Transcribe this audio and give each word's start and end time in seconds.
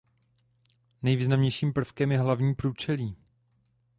Nejvýznamnějším 1.01 1.73
prvkem 1.73 2.11
je 2.11 2.19
hlavní 2.19 2.55
průčelí. 2.55 3.15